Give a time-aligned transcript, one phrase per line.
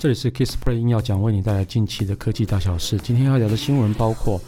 [0.00, 2.96] 这里是 Kissplay 音要讲，为你带来近期的科技大小事。
[2.96, 4.40] 今天要聊的新闻包括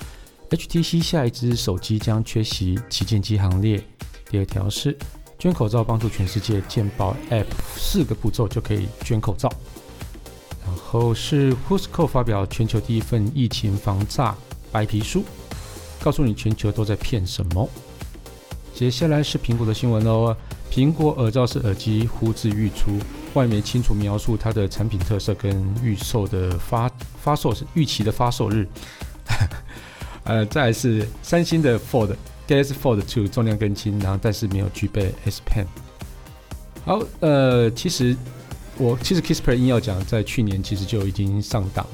[0.48, 3.78] ：HTC 下一支手机将缺席旗舰机行列；
[4.30, 4.96] 第二条是
[5.38, 7.44] 捐口罩帮助全世界健保 App
[7.76, 9.50] 四个步骤就可以捐口罩；
[10.65, 14.34] 然后是 Whoscall 发表全球第一份疫情防诈
[14.71, 15.23] 白皮书，
[16.00, 17.69] 告诉你全球都在骗什么。
[18.75, 20.34] 接下来是苹果的新闻哦，
[20.71, 22.98] 苹果耳罩式耳机呼之欲出。
[23.35, 26.91] 外媒清楚描述它的产品特色跟预售的发
[27.23, 28.66] 发售是预期的发售日，
[30.25, 35.66] 呃，再来是三星的 Fold，Galaxy Fold Two 重量更轻，然后但是没有具备 S Pen。
[36.84, 38.16] 好，呃，其实
[38.77, 41.87] 我其实 Kissplay 硬要讲，在去年其实就已经上档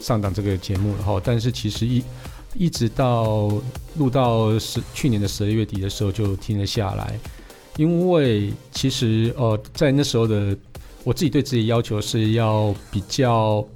[0.00, 2.02] 上档这个节目了哈，但是其实一
[2.54, 3.52] 一直到
[3.96, 7.18] 录到十去年的十二月底的时候就停了下来。
[7.76, 10.56] 因为其实呃，在那时候的
[11.04, 13.66] 我自己对自己要求是要比较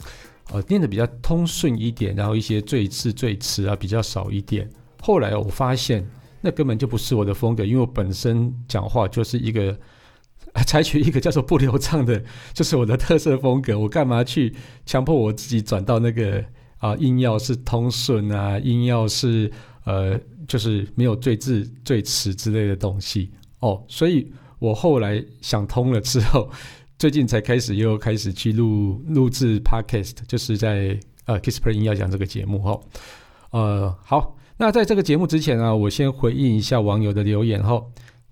[0.52, 4.68] 呃念的比较通顺一点，然后一些赘字赘词啊比较少一点。
[5.02, 6.06] 后来我发现
[6.40, 9.78] 那根本就不是我的风格，因为我本身讲话就是一个
[10.66, 13.78] 采取一个叫做不流畅的，就是我的特色风格。
[13.78, 16.44] 我干嘛去强迫我自己转到那个
[16.78, 19.50] 啊，硬要是通顺啊，硬要是
[19.84, 23.30] 呃，就是没有赘字赘词之类的东西。
[23.60, 26.50] 哦，所以我后来想通了之后，
[26.98, 32.80] 最近才开始又开始去录录制 Podcast，就是在呃 Kissplay 要讲这个节目、哦。
[33.50, 37.86] 呃，好，那在这个节目之前呢，我先回应一下网友的留言哈、哦。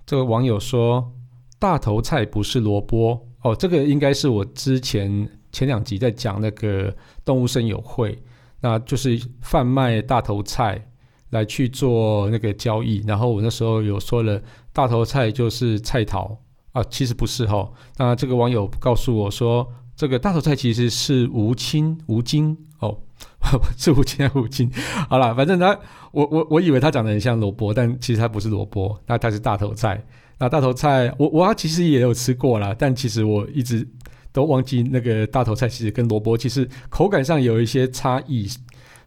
[0.06, 1.12] 这个网友说
[1.58, 8.18] ：“大头菜不是萝卜哦，这个应该是我之前前两集在讲那个动物生友会，
[8.60, 10.82] 那就是贩卖大头菜。”
[11.30, 14.40] 来去做那个交易，然后我那时候有说了，
[14.78, 16.38] 大头菜就是菜头
[16.70, 17.68] 啊，其实不是哈。
[17.96, 22.96] 那这个网友告诉我说，这个大头菜其实是无青无精哦，
[23.76, 24.70] 是无青还是无精？
[25.08, 25.76] 好了，反正他
[26.12, 30.00] 我我我以为他长得很像萝卜，但其实他不是萝卜，那他是大头菜。
[30.38, 33.84] 那大头菜我我其实也有吃过啦，但其实我一直
[34.30, 38.48] 都忘记那个大头菜其实跟萝卜其实口感上有一些差异，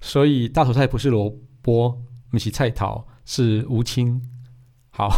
[0.02, 1.98] 所以大头菜不是萝卜。
[2.30, 4.22] 不是菜头，是无青。
[4.90, 5.10] 好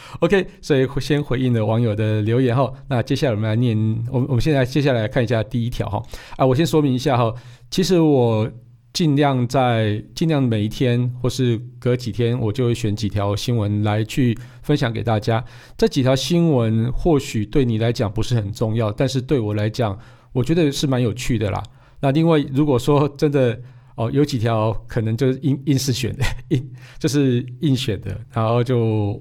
[0.20, 2.72] OK，所以先回应了网友的留言哈。
[2.88, 3.76] 那接下来我们来念，
[4.10, 6.02] 我们我们现在接下来看一下第一条哈。
[6.36, 7.34] 啊，我先说明一下哈，
[7.70, 8.50] 其实我
[8.92, 15.44] 尽量在尽量每一天或是隔几天，我就会选几条新闻来去分享给大家。
[15.76, 19.98] 这几条新闻或许对你来讲不是很重要，但是对我来讲，
[20.32, 21.62] 我觉得是蛮有趣的啦。
[22.00, 23.60] 那另外，如果说真的。
[23.96, 26.24] 哦，有几条可能就是硬硬是选的，
[26.56, 28.78] 硬就是硬选的，然后就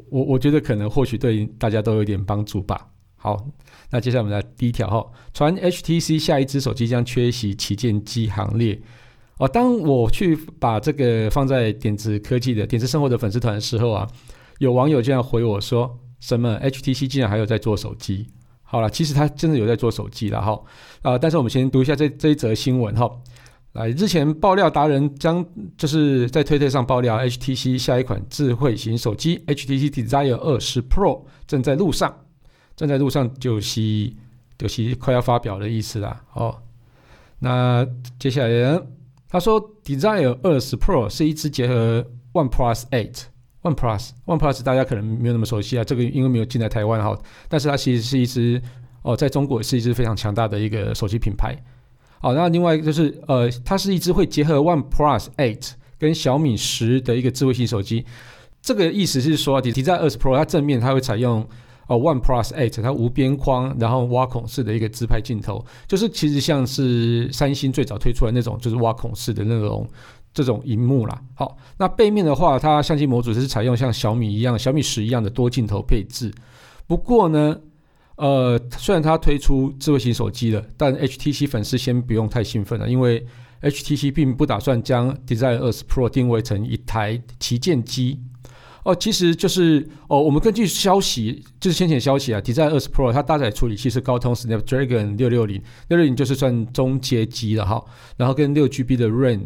[0.09, 2.87] 我我觉得可能或许对大家都有点帮助吧。
[3.15, 3.37] 好，
[3.89, 8.81] 那接下来我们来第一条哈，传 HTC 下一支手机将缺席旗舰机行列。
[9.37, 14.07] 哦，当我去把这个放在点子科技的点子生活的粉丝团的时候啊，
[14.59, 18.27] 有网友这样回我说：“什么 HTC 竟然还有在做手机？”
[18.61, 20.59] 好了，其实他真的有在做手机了哈。
[21.01, 23.09] 啊、但是我们先读一下这这一则新闻哈。
[23.73, 25.43] 来，日前爆料达人将
[25.75, 32.15] 就是在推特上爆料，HTC 下一款智慧型手机 HTC Desire 20 Pro 正在路上，
[32.75, 34.13] 正在路上就是
[34.59, 36.23] 就是快要发表的意思啦。
[36.33, 36.55] 哦，
[37.39, 37.83] 那
[38.19, 38.79] 接下来呢，
[39.27, 43.23] 他说 Desire 20 Pro 是一支结合 OnePlus 8
[43.63, 47.19] OnePlus OnePlus 大家可能没有那么熟悉啊，这个因为没有进来台湾哈，
[47.49, 48.61] 但是它其实是一支
[49.01, 51.57] 哦，在中国是一支非常强大的一个手机品牌。
[52.23, 58.05] 好，那另外一个就是，呃，它是一只会结合 OnePlus Eight 跟小米十的一个智慧型手机。
[58.61, 61.45] 这个意思是说，Desire 20 Pro 它正面它会采用
[61.87, 69.85] 哦 OnePlus Eight，它无边框，然后挖孔式的一个自拍镜头，就是其实像是三星最早推出来那种，就是挖孔式的那种
[70.33, 71.21] 这种荧幕啦。
[71.35, 76.31] 好，那背面的话，它相机模组是采用像小米一样、小米十一样的多镜头配置。
[76.87, 77.59] 不过呢，
[78.15, 83.25] 呃，虽然它推出智慧型手机了，但 HTC 粉丝先不用太兴奋了，因为
[83.61, 88.21] HTC 并不打算将 Design 20 Pro 定位成一台旗舰机。
[88.83, 97.83] 哦，其实就是哦，我们根据消息，就是先前消息啊，Design 20 Pro 它搭载处理器是高通 Snapdragon 六六零，六六零就是算中阶机了哈，
[98.17, 99.41] 然后跟六 GB 的 RAM，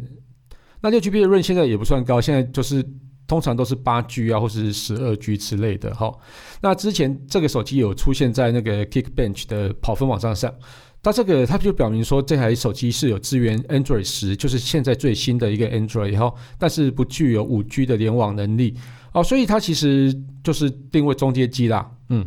[0.81, 2.85] 那六 GB 的 RAM 现在也不算高，现在就是。
[3.27, 6.11] 通常都是八 G 啊，或是十二 G 之类的哈。
[6.61, 10.53] 那之前这个手机有出现在那个 Kick Bench 的跑分网站上，
[11.03, 18.75] 它这个它就表明说这台手机是有支援 Android 十，就是现在最新的一个 Android 哈，但是不具有五 G 的联网能力
[19.13, 20.13] 哦，所以它其实
[20.43, 21.89] 就是定位中阶机啦。
[22.09, 22.25] 嗯，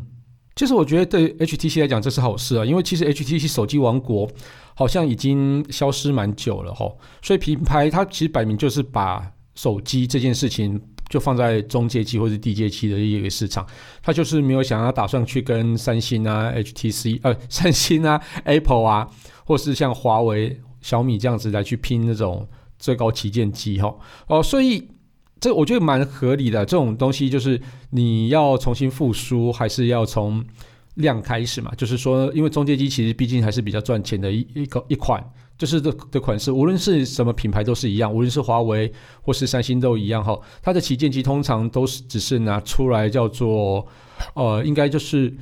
[0.55, 4.31] 其实我觉得对 HTC 来讲这是好事啊，因为其实 HTC 手机王国
[4.75, 6.91] 好像已经消失蛮久了哈，
[7.23, 9.31] 所以品牌它其实摆明就是把
[9.61, 13.67] 手机这件事情就放在中阶机或者低阶机的一个市场，
[14.03, 19.07] 它就是没有想要打算去跟三星啊、HTC 呃 三星啊、Apple 啊，
[19.45, 22.49] 或是像华为、小米这样子来去拼那种
[22.79, 23.95] 最高旗舰机哈
[24.29, 24.89] 哦，所以。
[25.43, 27.59] 这我觉得蛮合理的，这种东西就是
[27.93, 30.45] 你要重新复苏，还是要从
[30.97, 31.73] 量开始嘛？
[31.79, 35.25] 就是说，因为中阶机其实毕竟还是比较赚钱的一一个一款，
[35.61, 38.91] 就是的的款式，无论是什么品牌都是一样，无论是华为
[39.21, 40.41] 或是三星都一样哈。
[40.63, 43.87] 它的旗舰机通常都是只是拿出来叫做，
[44.33, 45.37] 呃，应该就是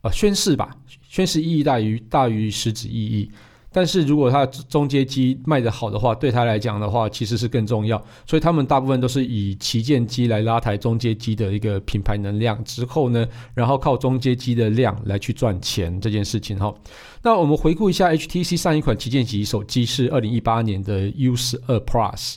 [0.00, 3.30] 呃宣誓吧，宣誓意义大于大于实质意义。
[3.72, 8.02] 但是如果它中阶机卖得好的话，对他来讲的话，其实是更重要。
[8.26, 13.24] 所以他们大部分都是以旗舰机来拉抬中阶机的一个品牌能量之后呢，
[13.54, 16.74] 然后靠中阶机的量来去赚钱这件事情哈。
[17.22, 22.36] 那我们回顾一下，HTC 上一款旗舰级手机是二零一八年的 U 十二 Plus。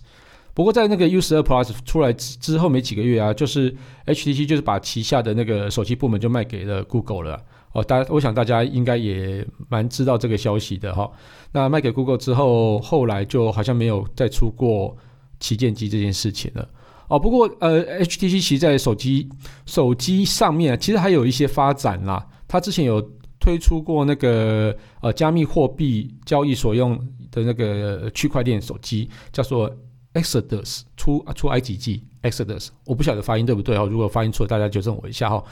[0.54, 3.76] 不过在那个 U 十二 Plus 出来之之后没几个月啊，就是
[4.06, 7.44] HTC 就是把旗下的那个手机部门就卖给了 Google 了。
[7.74, 11.12] 哦，大家，我想大家应该也蛮知道这个消息的哈。
[11.52, 14.96] 那卖给 Google 之后，后来就好像没有再出过
[15.40, 16.70] 旗舰机这件事情了。
[17.10, 19.28] 哦，不过呃，HTC 其实在手机
[19.66, 22.26] 手机上面其实还有一些发展啦。
[22.48, 23.02] 它之前有
[23.40, 26.96] 推出过那个呃加密货币交易所用
[27.32, 29.70] 的那个区块链手机，叫做
[30.14, 33.88] Exodus，出出埃及记 Exodus，我不晓得发音对不对哦。
[33.90, 35.44] 如果发音错，大家纠正我一下哈。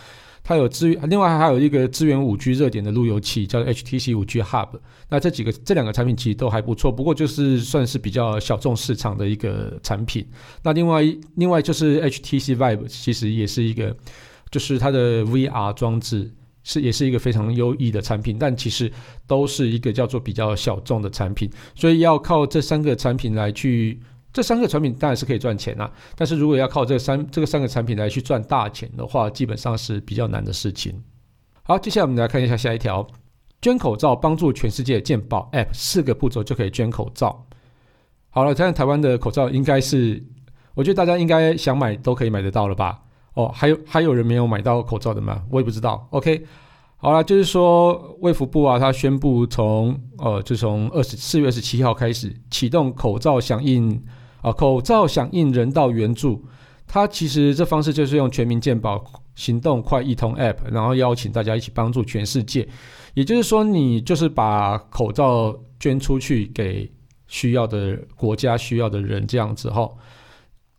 [0.44, 4.70] 它有资源，另外还有一个支援 5G 热点的路由器，叫 HTC 5G Hub。
[5.08, 10.28] 那这几个这两个产品其实都还不错，不过就是算是比较小众市场的一个产品。
[10.64, 11.04] 那另外
[11.36, 13.96] 另外就是 HTC Vive，其实也是一个，
[14.50, 16.34] 就是它的 VR 装置
[16.64, 18.92] 是也是一个非常优异的产品，但其实
[19.28, 24.00] 都是一个叫做比较小众的产品，所以要靠这三个产品来去。
[24.34, 31.04] 这三个产品当然是可以赚钱啊，但是如果要靠这三这个三个产品来去赚大钱的话，基本上是比较难的事情。
[31.64, 33.06] 好，接下来我们来看一下下一条，
[33.62, 37.46] 捐口罩帮助全世界健保 App，四个步骤就可以捐口罩。
[38.30, 40.24] 好了，现在台湾的口罩应该是，
[40.74, 43.02] 我觉得大家应该想买都可以买得到了吧？
[43.34, 45.44] 哦，还有还有人没有买到口罩的吗？
[45.50, 46.08] 我也不知道。
[46.12, 46.46] OK。
[47.04, 54.00] 好了，就是说，卫福部啊，他宣布从呃，就从二十四月二十七号开始启动口罩响应
[54.42, 56.44] 啊，口罩响应人道援助。
[56.88, 59.02] 它其实这方式就是用全民健保
[59.36, 62.68] 行动快易通 App，然后邀请大家一起帮助全世界。
[63.14, 66.92] 也就是说，你就是把口罩捐出去给
[67.28, 69.90] 需要的国家、需要的人这样子哈。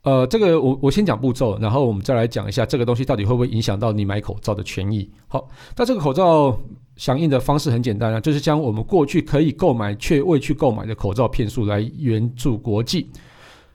[0.03, 5.11] 呃，这个我我先讲步骤，然后我们再来讲一下这个东西到底会不会影响到你买口罩的权益。
[5.29, 6.61] 好，那这个口罩
[6.97, 13.09] 响应的方式很简单啊，就是将我们过去可以购买却未去购买的口罩片数来援助国际。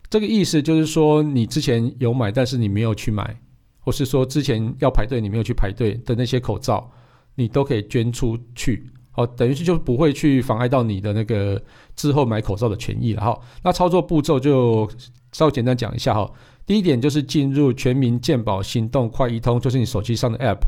[0.09, 3.39] 这个意思就是说，你之前有买，但是你没有去买，
[3.80, 6.89] 或是说之前要排队你没有去排队的那些口罩，
[7.36, 8.89] 你都可以捐出去。
[9.12, 11.62] 好，等于是就不会去妨碍到你的那个
[11.95, 13.21] 之后买口罩的权益了。
[13.21, 14.89] 哈，那操作步骤就。
[15.33, 16.31] 稍微简单讲一下哈，
[16.65, 20.62] 第一点就是进入全民健保行动快易通，就是你手机上的 App，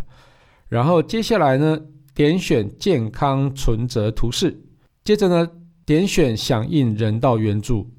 [0.68, 1.80] 然后接下来呢，
[2.13, 4.62] 点选健康存折图示，
[5.03, 5.50] 接着呢，
[5.85, 7.90] 点选响应人道援助，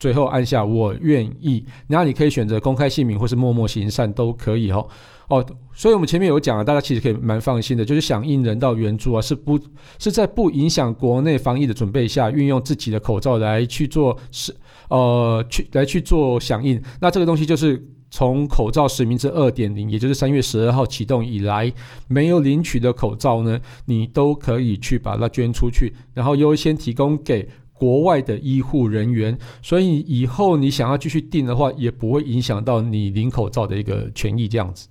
[0.00, 4.88] 最后按下我愿意，然后你可以选择公开姓名或是默默行善都可以哦。
[5.28, 9.60] 哦，所以我们前面有讲啊，大家其实可以蛮放心的，就是响应人道援助啊，是不
[9.98, 14.52] 是在不影响国内防疫的准备下，运用自己的口罩来去做是
[14.88, 16.82] 呃去来去做响应。
[17.00, 17.80] 那这个东西就是
[18.10, 21.72] 从口罩实名制二点零，也就是三月十二号启动以来，
[22.08, 27.48] 没有领取的口罩呢，你都可以去把它捐出去，然后优先提供给
[27.80, 29.36] 国外的医护人员。
[29.62, 34.88] 所以以后你想要继续订的话，也不会影响到你领口罩的一个权益，这样子。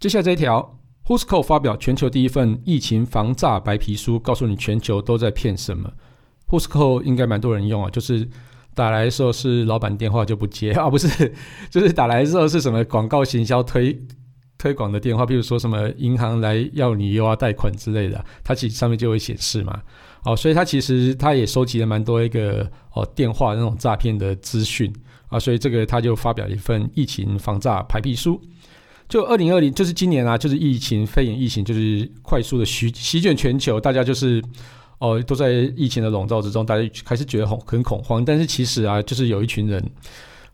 [0.00, 5.92] 接下来这一条，Whoisco 发表全球第一份疫情防诈白皮书，告诉你全球都在骗什么。
[6.50, 8.28] Whoisco 应该蛮多人用啊，就是
[8.74, 11.32] 打来的时候是老板电话就不接 啊，不是，
[11.70, 13.98] 就是打来的时候是什么广告行销推
[14.58, 19.80] 推广的电话，比如说什么银行来要你又要贷款之类的，它其实上面就会显示嘛。
[20.24, 24.92] 哦，所以他其实他也收集了蛮多一个哦电话那种诈骗的资讯
[25.28, 28.40] 啊，所以这个他就发表一份疫情防诈白皮书。
[29.06, 34.42] 就二零二零，就是今年啊，就是疫情肺炎疫情，就是快速的席席卷全球，大家就是
[34.98, 38.24] 哦、都在疫情的笼罩之中，大家开始觉得很很恐慌。
[38.24, 39.90] 但是其实啊，就是有一群人，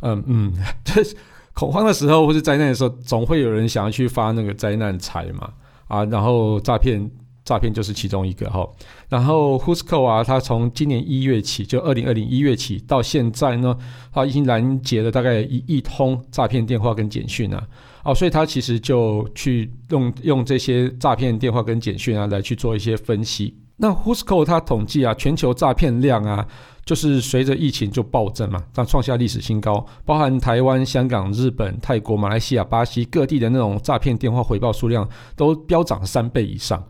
[0.01, 0.53] 嗯嗯，
[0.85, 1.17] 就是
[1.53, 5.53] 恐慌的时候或是灾难的时候，总会有人想要去发那个灾难财嘛。
[5.87, 7.09] 啊，然后诈骗
[7.45, 8.69] 诈骗就是其中一个哈。
[9.09, 13.77] 然后 Whoscall 啊，它从今年一月起，就二零二零一月起到现在呢，
[14.13, 17.67] 它已经拦截了大概一亿通诈骗电话跟简讯啊。
[18.03, 23.55] 哦，所以他其实就去用用这些诈骗电话跟简讯啊，来去做一些分析。
[23.77, 26.47] 那 Whoscall 它统计啊，全球诈骗量啊，
[26.85, 35.07] 就是随着疫情就暴增嘛，它创下历史新高，包含台湾、香港、日本、泰国、马来西亚、巴西各地的那种诈骗电话回报数量
[35.37, 36.83] 都飙涨三倍以上。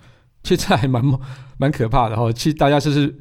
[0.42, 1.02] 其实这还蛮
[1.58, 2.32] 蛮可怕的哈。
[2.32, 3.14] 其实大家就是。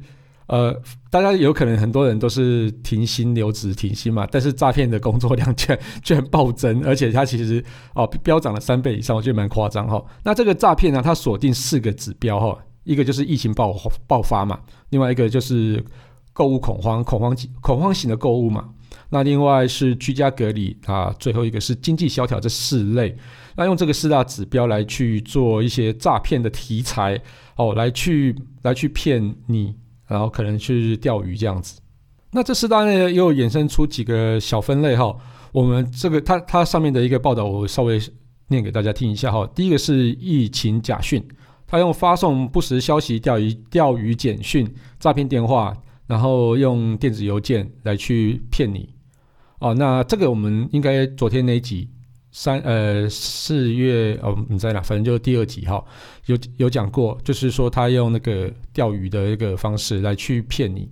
[0.46, 0.76] 呃，
[1.12, 10.04] 大家有可能很多人都是停薪留职停薪嘛，但是诈骗的工作量却却暴增，而且它其实哦飙涨了三倍以上，我觉得蛮夸张哈。
[10.24, 13.72] 那这个诈骗呢，它锁定四个指标哈，一个就是疫情爆
[14.08, 14.58] 爆发嘛，
[14.88, 15.80] 另外一个就是
[16.32, 18.70] 购物恐慌、恐慌恐慌型的购物嘛，
[19.10, 23.14] 那另外是居家隔离啊，最后一个是经济萧条这四类，
[23.56, 27.20] 那用这个四大指标来去做一些诈骗的题材
[27.56, 29.76] 哦，来去来去骗你。
[30.06, 31.80] 然后可能去钓鱼这样子，
[32.32, 35.16] 那这四大类又衍生出几个小分类哈。
[35.52, 37.96] 我们这个它它上面的一个报道，我稍微
[38.48, 39.48] 念给大家听一下哈。
[39.54, 41.24] 第一个是疫情假讯，
[41.64, 45.72] 他用发送不实消息、钓鱼钓鱼简讯、诈骗电话，
[46.08, 48.88] 然后用电子邮件来去骗你。
[49.60, 51.88] 哦，那这个我们应该昨天那一集。
[52.32, 54.80] 三呃四月哦，你在哪？
[54.80, 55.84] 反正就是第二集哈，
[56.26, 60.88] 有有讲过，就是说他用那个钓鱼的一个方式来去骗你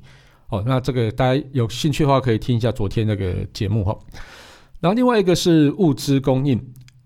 [0.48, 0.64] 哦。
[0.66, 3.96] 那这个大家有兴趣的话，可以听一下昨天那个节目哈。
[4.80, 6.60] 然后另外一个是物资供应，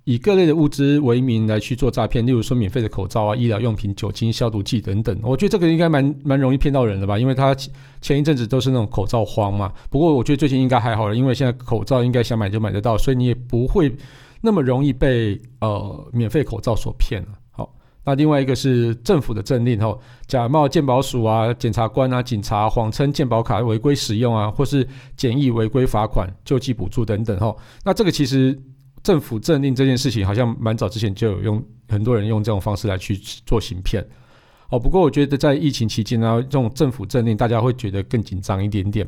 [0.05, 5.19] 以各类的物资为名来去做诈骗，例如说免费的口罩啊、医疗用品、酒精消毒剂等等。
[5.23, 7.55] 我觉得这个应该蛮蛮容易骗到人的吧，因为他
[8.01, 9.73] 前一阵子都是那种口罩荒嘛。
[9.91, 13.95] 不过我觉得最近应该还好了，因为现在口罩应该想买就买得到，所以你也不会。
[14.45, 17.29] 那么容易被呃免费口罩所骗了。
[17.53, 17.73] 好，
[18.05, 24.85] 那另外一个是政府的政令吼，假冒鉴保署啊、检察官啊、警察谎称鉴保卡违规使用啊，或是
[25.17, 27.57] 简易违规罚款、救济补助等等吼。
[27.85, 28.61] 那这个其实
[29.03, 33.17] 政府政令这件事情，好像蛮早之前就有用，很多人用这种方式来去
[33.47, 34.05] 做行骗。
[34.71, 39.07] 哦，不过我觉得在疫情期间呢，这种政府政令大家会觉得更紧张一点点。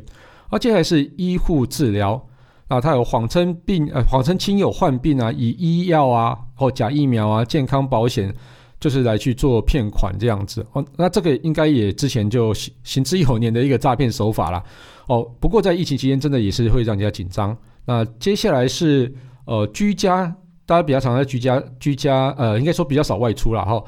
[0.50, 2.22] 而接下来是医护治疗。
[2.66, 8.34] 啊，他有谎称病，呃，谎称亲友患病啊，以医药啊或假疫苗啊、健康保险，
[8.80, 10.66] 就是来去做骗款这样子。
[10.72, 14.64] 哦，那这个应该也之前就行行之有年的一个诈骗手法啦。
[15.08, 17.54] 哦，不过在疫情期间，真的也是会让人家紧张。
[17.84, 20.34] 那接下来是呃居家，
[20.66, 23.82] 大家比较常在居家居家，呃，应该说比较少外出了哈。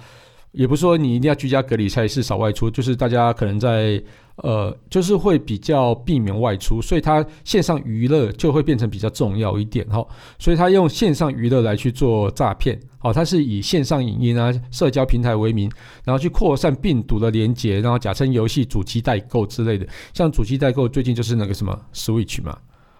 [0.53, 4.03] 也不是说你一定要居家隔离才是少外出，就是大家可能在。
[4.43, 10.07] 呃，就是会比较避免外出，所以它线上娱乐就会变成比较重要一点哈。
[10.39, 15.73] 所以他用线上娱乐来去做诈骗，好，他是以线上影音啊、社交平台为名，
[16.05, 19.87] 然后去扩散病毒的连接，然后假称游戏主机代购之类的。
[20.13, 22.59] 像主机代购最近就是那个什么 Switch 嘛，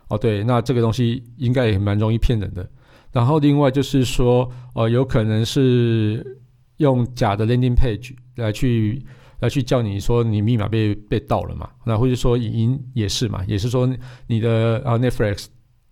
[0.09, 2.69] 哦对，那这个东西应该也蛮容易骗人的。
[3.13, 6.39] 然后另外就是说，呃，有可能是
[6.77, 9.05] 用假的 landing page 来去。
[9.41, 11.69] 来去叫你说你密码被被盗了嘛？
[11.85, 13.45] 那或者说影音也是嘛？
[13.47, 13.87] 也是说
[14.29, 15.49] 你的啊 Netflix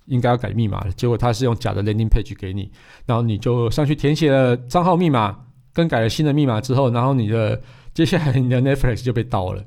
[0.06, 2.72] 应该要改密码，结果他是用假的 landing page 给你，
[3.04, 5.38] 然后你就上去填写了账号密码，
[5.74, 7.60] 更改了新的密码之后，然后你的
[7.92, 9.62] 接下来你的 Netflix 就被盗了。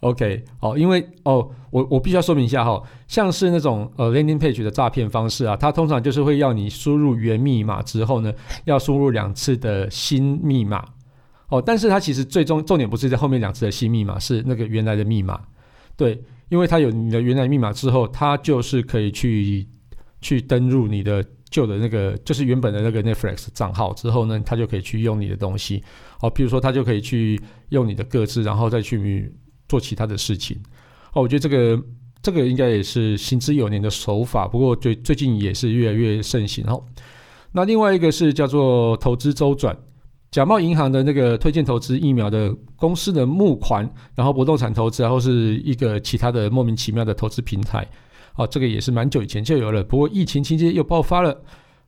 [0.00, 8.32] OK，好，因为哦，我我必须要说明一下哈，像是那种呃 landing page 的诈骗方式啊，它通常就是会要你输入原密码之后呢，
[8.64, 10.84] 要输入两次的新密码。
[11.48, 15.40] 哦，但是它其实最终重点不是在后面两次的新密码，是那个原来的密码。
[15.96, 19.66] 对，因为它有你的原来密码之后，它就是可以去
[20.20, 25.82] 去登入你的旧的那个，就是原本的那个 Netflix 账号之后呢，它就可以去用你的东西。
[26.20, 29.32] 哦，比如说它就可以去用你的个资，然后再去
[29.68, 30.56] 做其他的事情。
[31.12, 31.82] 哦，我觉得这个
[32.22, 36.64] 这个应该也是行之有年的手法，不过最最近也是越来越盛行。
[36.66, 36.82] 哦，
[37.52, 39.76] 那另外一个是叫做投资周转。
[40.30, 47.88] 假冒银行的那个推荐投资疫苗的公司的募款，然后不动产投资，然后是一个其他的莫名其妙的投资平台，
[48.34, 51.40] 哦，这个也是蛮久以前就有了，不过疫情期间又爆发了，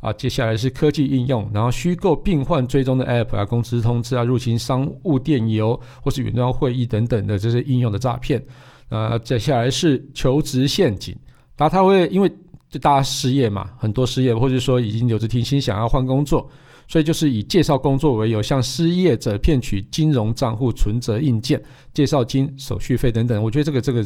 [0.07, 8.41] 啊，接下来是科技应用，然后虚构病患追踪的 App 啊，公司通知啊，入侵商务电邮或是远端会议等等的这些应用的诈骗，
[8.89, 11.13] 啊，接下来是求职陷阱，
[11.57, 12.29] 然后他会因为
[12.71, 16.49] 就大家失业嘛，很多失业或者说已经留职停薪想要换工作。
[16.89, 21.61] 所以就是以介绍工作为由，向失业者骗取金融账户存折、硬件、
[21.93, 23.43] 介绍金、手续费等等。
[23.43, 24.05] 我觉得这个这个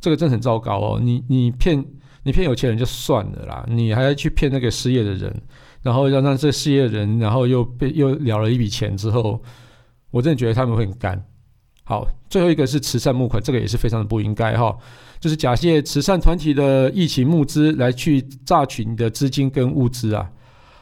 [0.00, 0.98] 这个真的很糟糕哦！
[0.98, 1.84] 你你骗
[2.24, 5.42] 你骗有钱人就算了啦，你还要去骗那个失业的人，
[5.82, 9.42] 然后让让这失业的人，然后又被又了了一笔钱之后，
[10.10, 11.24] 我真的觉得他们会很干。
[11.84, 14.78] 好，最后一个是慈善募款，这个也是非常的不应该哈，
[15.18, 20.30] 就是假借慈善团体的疫情募资来去榨取你的资金跟物资啊。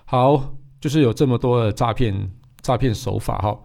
[0.04, 2.30] 好，就是有这么多的诈骗
[2.60, 3.58] 诈骗手法哈。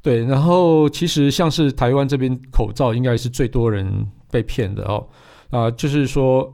[0.00, 5.06] 对，然后其实像是台湾这边口罩应该是最多人被骗的哦，
[5.50, 6.52] 啊，就是说，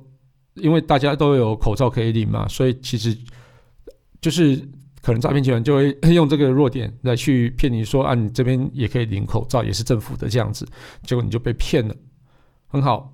[0.61, 3.17] 因为大家都有口罩可以领嘛，所以其实
[4.21, 4.57] 就是
[5.03, 10.67] 可能诈骗集团就会 用这个弱点来去骗你说啊，你这边也可以领口罩，也是政府的这样子，
[11.03, 11.95] 结果你就被骗了，
[12.67, 13.13] 很好，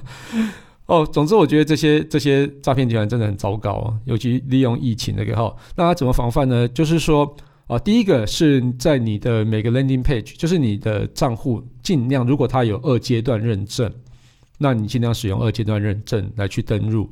[0.86, 6.68] 哦，总之我觉得这些这些诈骗集团真的很糟糕啊，尤其利用疫情那个哈，那他怎么防范呢？
[6.68, 7.36] 就是说。
[7.66, 13.90] 啊，第一个是在你的每个 landing page，就是你的账户尽量，如果它有二阶段认证，
[14.58, 17.10] 那你尽量使用二阶段认证来去登入。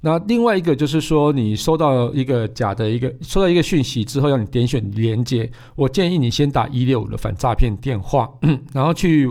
[0.00, 8.30] 那另外一个就是说，你收到一个假的一个收到一个讯息之后，要你点选连接，我建议你先打一六五的反诈骗电话，
[8.72, 9.28] 然后去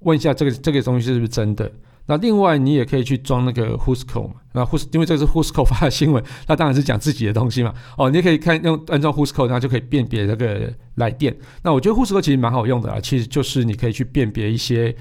[0.00, 1.70] 问一下这个这个东西是不是真的。
[2.08, 4.34] 那另外，你也可以去装那个 Whoscall 嘛。
[4.52, 7.74] 那 Whos 因为这是 Whoscall 发的新闻， 那当然是讲自己的东西嘛。
[7.98, 11.36] 哦，你也可以看用安装 Whoscall，它就可以辨别那个来电。
[11.64, 14.94] 那我觉得 Whoscall 其实蛮好用的啊，其实就是你可以去辨别一些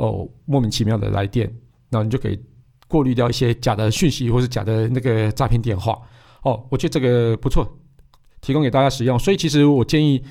[0.00, 1.48] 哦莫名其妙的来电，
[1.88, 2.38] 那你就可以
[2.88, 5.96] 过滤掉一些假的讯息或是假的那个诈骗电话。
[6.42, 7.66] 哦，我觉得这个不错，
[8.40, 9.18] 提供给大家使用。
[9.18, 10.22] 所以其实我建议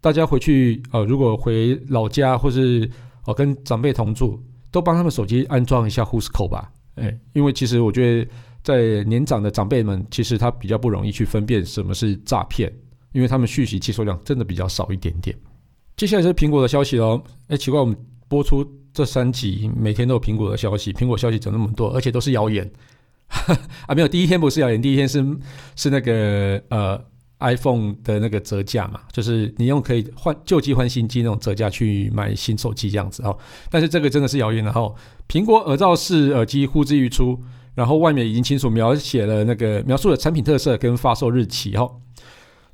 [0.00, 2.88] 大家回去呃，如果回老家或是
[3.24, 4.40] 哦跟长辈同住。
[4.72, 8.30] 都帮他们手机安装一下 Whoscall 吧，哎，因为其实我觉得
[8.62, 12.72] 在年长的长辈们，其实他比较不容易去分辨什么是诈骗，
[13.10, 15.36] 因为他们讯息接收量真的比较少一点点。
[15.96, 17.96] 接下来是苹果的消息喽，哎，奇怪，我们
[18.28, 22.70] 播出这三集每天都有苹果的消息，苹果消息怎么那么多，而且都是谣言
[23.86, 23.94] 啊？
[23.94, 25.24] 没有，第一天不是谣言，第一天是
[25.76, 27.04] 是那个呃。
[27.42, 33.34] iPhone 的那个折价嘛，就是你用可以换旧机换新机那种折价去买新手机这样子哦。
[33.70, 34.94] 但是这个真的是谣言，然后
[35.26, 37.40] 苹果耳罩式耳机呼之欲出，
[37.74, 41.90] 然后外面已经清楚描写了那个描述了产品特色跟发售日期哦。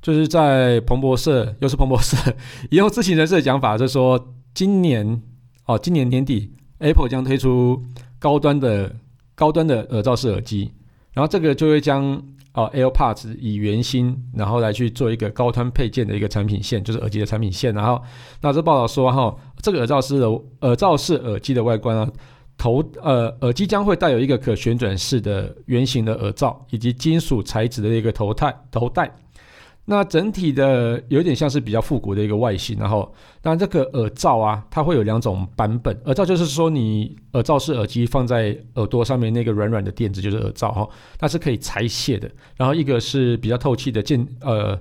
[0.02, 2.16] 就是在彭博社，又是彭博社，
[2.72, 5.22] 也用知情人士的讲法，就是说今年
[5.66, 7.82] 哦，今年年底 Apple 将推出
[8.18, 8.96] 高端的
[9.34, 10.72] 高端的耳罩式耳机，
[11.12, 12.22] 然后这个就会将。
[12.56, 17.74] 哦，AirPods 以原芯，然后来去做一个高端配件的一个产品线，就是耳机的产品线。
[17.74, 18.02] 然后，
[18.40, 20.26] 那这报道说哈，这个耳罩式的
[20.62, 22.10] 耳罩式耳机的外观啊，
[22.56, 29.14] 头呃耳机将会带有一个可旋转式的圆形的耳罩，以及金属材质的一个头带头带。
[29.88, 35.96] 那整体的有点像是比较复古的一个外形，然后，那这个耳罩啊，它会有两种版本。
[36.06, 42.28] 耳罩就是说，你耳罩式耳机放在耳朵上面那个软软的垫子就是耳罩哈，它是可以拆卸的。
[42.56, 44.76] 然后一个是比较透气的健呃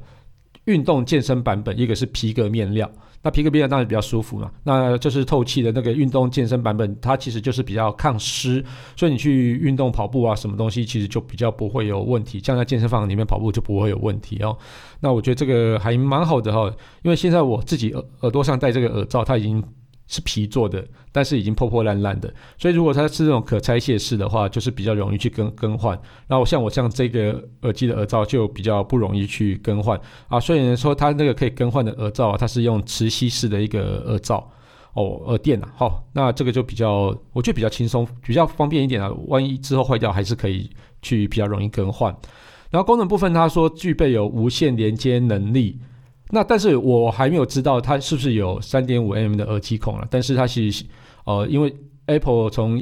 [0.65, 2.89] 运动健身版本，一个是皮革面料。
[3.25, 8.63] 那皮革面料当然比较舒服嘛，那就是透气的那个运动健身版本，它其实就是比较抗湿，
[8.95, 14.55] 所以你去运动跑步啊，什么东西其实就比较不会有问题，像在健身房里面跑步就不会有问题哦。
[14.99, 19.63] 那我觉得这个还蛮好的哈，因为现在我自己耳耳朵上戴这个耳罩，它已经。
[20.07, 25.99] 是皮做的，但是已经破破烂烂的，所以如果它是这种可拆卸式的话，就是比较容易去更更换。
[26.27, 30.39] 然后像我像这个耳机的耳罩就比较不容易去更换啊。
[30.39, 34.47] 所以说它那个可以更换的耳罩啊，它是用磁吸式的一个耳罩
[34.93, 35.73] 哦，耳垫啊。
[35.75, 39.11] 好，那这个就比较我觉得比较轻松，比较方便一点啊。
[39.27, 40.69] 万一之后坏掉，还是可以
[41.01, 42.15] 去比较容易更换。
[42.69, 45.79] 然后功能部分，它说具备有无线连接能力。
[46.29, 50.07] 那但是我还没有知道它是不是有三点五 mm 的耳机孔了。
[50.09, 50.83] 但是它是，
[51.25, 51.73] 呃，因为
[52.07, 52.81] Apple 从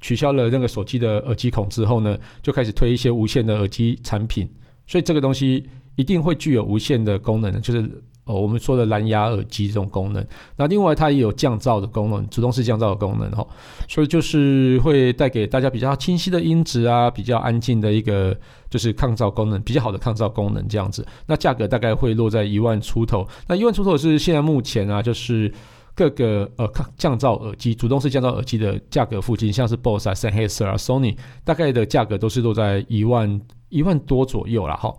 [0.00, 4.48] 取消了那个手机的耳机孔之后呢，就开始推一些无线的耳机产品，
[4.86, 8.02] 所以这个东西一定会具有无线的功能，就是。
[8.26, 13.46] 哦，我们说的蓝牙耳机这种功能，那另外它也有降噪的功能，主动式降噪的功能哦，
[13.88, 18.36] 所以就是会带给大家比较清晰的音质啊，比较安静的一个
[18.68, 21.06] 就是抗噪功能，比较好的抗噪功能这样子。
[21.26, 25.52] 那价格大概会落在一万出头，那一万出头是现在目前啊，就是
[25.94, 34.92] 各个呃抗降噪耳机、主动式降噪耳机的价格附近，像是 BOSS 啊、Sennheiser 啊、Sony，大概的价格都是落在一万一万多左右了哈。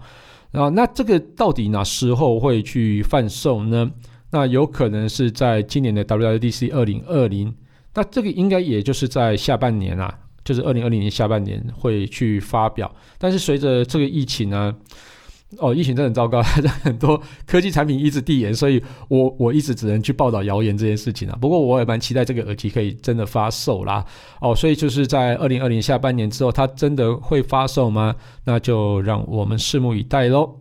[0.52, 3.92] 啊，那这个到底哪时候会去贩售呢？
[4.32, 7.54] 那有可能是在今年的 WWDC 二零二零，
[7.94, 12.94] 那这个应该也就是在下半年啊，就是二零二零年下半年会去发表。
[13.18, 14.76] 但是随着这个疫情呢，
[15.60, 16.44] 哦，疫情真的很糟糕，
[16.84, 21.38] 很多科技产品一直递延，所以我我一直只能去报道谣言这件事情啊。
[21.40, 24.06] 不过我也蛮期待这个耳机可以真的发售啦。
[24.42, 28.14] 哦，所以就是在二零二零下半年之后，它真的会发售吗？
[28.44, 30.54] 那就让我们拭目以待喽。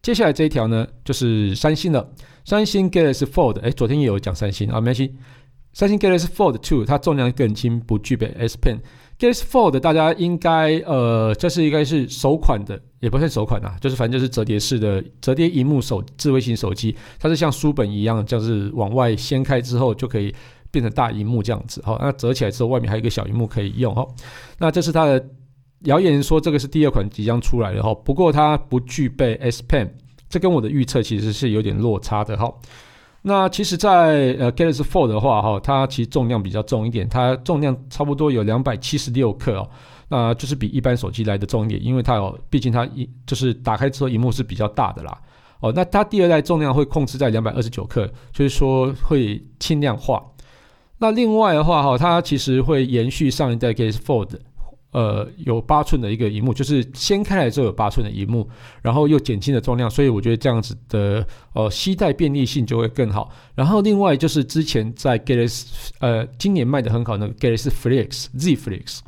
[0.00, 2.08] 接下来这一条呢，就是三星了。
[2.44, 5.14] 三星 Galaxy Fold，哎，昨天也有讲三星啊，没关系。
[5.72, 8.78] 三星 Galaxy Fold Two，它重量更轻，不具备 S Pen。
[9.20, 20.34] Galaxy Fold 大家应该呃，这是应该是首款的，也不算首款啊，就是反正就是折叠式的折叠荧幕手智慧型手机，它是像书本一样，就是往外掀开之后就可以
[20.70, 21.82] 变成大荧幕这样子。
[21.84, 23.94] 好，那折起来之后外面还有一个小荧幕可以用。
[23.94, 24.06] 哈，
[24.58, 25.22] 那这是它的
[25.80, 29.90] 谣言说这个是第二款即将出来的哈，不过它不具备 S Pen，
[30.30, 32.50] 这跟我的预测其实是有点落差的哈。
[33.22, 39.68] 那其实在，呃 Galaxy Fold 的话，哈，它其实重量比较重一点，它重量差不多有两百七十六克哦，
[40.08, 45.18] 那就是比一般手机来的重一点，因为它有，毕竟它一就是打开之后，荧幕是比较大的啦，
[45.60, 50.24] 哦，那它第二代重量会控制在两百二十九克，所以说会轻量化。
[50.96, 54.30] 那另外的话，哈，它其实会延续上一代 Galaxy Fold。
[54.92, 58.48] 呃，有八寸的一个荧幕，就是掀开来之后有八寸的荧幕，
[58.82, 63.30] 然后又减轻了重量，所以我觉得这样子的呃携带便利性就会更好。
[63.54, 68.98] 然后另外就是之前在 Galaxy 呃今年卖的很好那个 Galaxy Flex Z Flix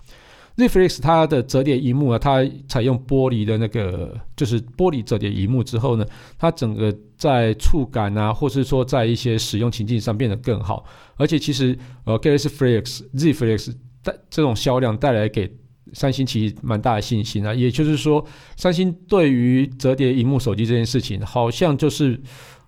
[0.55, 6.07] Z Flix 它的折叠荧幕啊，它采用玻璃的那个就是玻璃折叠荧幕之后呢，
[6.39, 10.85] 它整个在触感啊，或是说在一些使用情境上变得更好。
[11.17, 15.51] 而且其实呃 Galaxy Flex Z Flix 带这种销量带来给
[15.93, 18.25] 三星其实蛮大的信心啊，也就是说，
[18.57, 22.21] 三星对于折叠荧幕手机这件事情，好像就是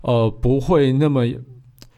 [0.02, 1.26] 呃不会那么，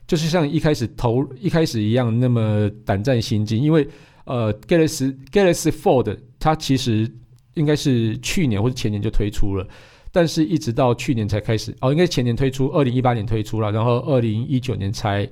[0.06, 3.88] 就是像一开始投一开始一样那么胆战心惊，因为
[4.24, 7.10] 呃 Galaxy Galaxy Fold 它其实
[7.54, 9.66] 应该是去年或者前年就推出了，
[10.12, 15.28] 但是一直到去年才开始哦，应该前年推出，二零一八年推出了，然后二零一九年才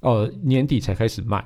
[0.00, 1.44] 呃年底才开始卖。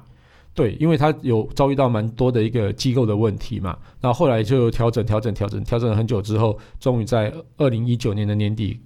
[0.54, 8.80] 对，因为它有遭遇到蛮多的一个机构的问题嘛，然后后来就调整、调整、调整、调整了很久之后，终于在二零一九年的年底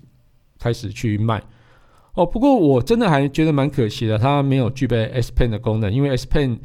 [0.59, 1.42] 开始去卖。
[2.14, 6.59] 哦，不过我真的还觉得蛮可惜的，它没有具备 S Pen 的功能，因为 S Pen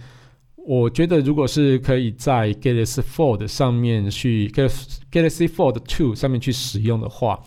[0.55, 7.39] 我觉得如果是可以在 Galaxy Fold 上面去 Galaxy Fold Two 上面去使用的话。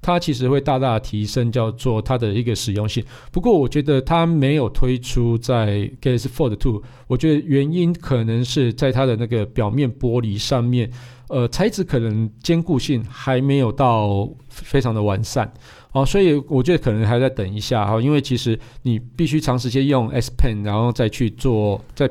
[0.00, 10.90] 它其实会大大提升叫做它的一个实用性，不过我觉得它没有推出在 Galaxy Fold Two，我觉得原因可能是在它的那个表面玻璃上面，
[11.28, 15.52] 呃，材质可能坚固性还没有到非常的完善
[15.92, 22.08] 哦，所以我觉得可能还在等一下哈，因为其实你必须长时间用 S Pen，然后再去做在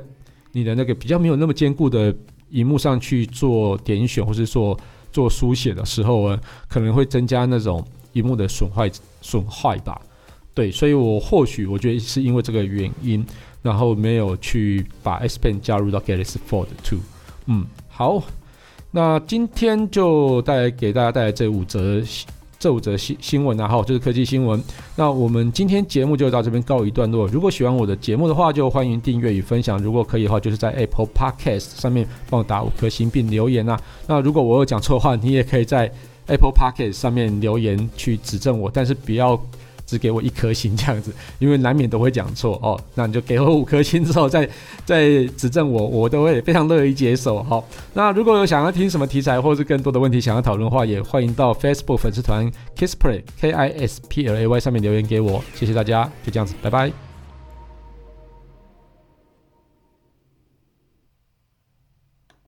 [0.51, 2.13] 你的那个比较没有那么坚固的
[2.49, 4.77] 荧幕上去做点选或是做。
[5.17, 6.37] 做书写的时候，
[6.69, 8.87] 可能会增加那种荧幕的损坏
[9.19, 9.99] 损坏吧。
[10.53, 13.25] 对，所以我或许我觉得是因为这个原因，
[13.63, 16.99] 然后没有去把 S Pen 加入到 Galaxy Fold Two。
[17.47, 18.21] 嗯，好，
[18.91, 22.03] 那今天就带给大家带来这五则。
[22.59, 24.61] 这五则新新闻啊，好，就是科技新闻。
[24.95, 27.27] 那我们今天节目就到这边告一段落。
[27.27, 29.77] 如果喜欢我的节目的话，就欢迎订阅与分享。
[29.77, 33.79] 如果可以的话，就是在 Apple Podcast 上面帮我打五颗星并留言啊。
[34.07, 35.91] 那如果我有讲错的话，你也可以在
[36.27, 39.39] Apple Podcast 上面留言去指正我，但是不要。
[39.87, 42.79] 只给我一颗星这样子，因为难免都会讲错哦。
[42.93, 44.47] 那你就给我五颗星之后再
[44.85, 47.41] 再指正我，我都会非常乐意接受。
[47.41, 55.41] 好，那如果有想要听什么题材，或是更多的问题想要讨论的话，也欢迎到 Facebook 粉丝团 Kisplay K I S P L A Y 上面留言给我。
[55.55, 57.06] 谢谢大家，就这样子，拜拜。